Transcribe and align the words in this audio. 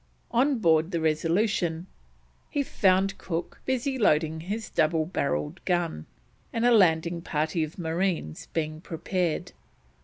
On 0.31 0.57
board 0.57 0.89
the 0.89 0.99
Resolution 0.99 1.85
he 2.49 2.63
found 2.63 3.19
Cook 3.19 3.61
busy 3.67 3.99
loading 3.99 4.39
his 4.39 4.67
double 4.71 5.05
barreled 5.05 5.63
gun 5.63 6.07
and 6.51 6.65
a 6.65 6.71
landing 6.71 7.21
party 7.21 7.63
of 7.63 7.77
marines 7.77 8.47
being 8.47 8.81
prepared. 8.81 9.51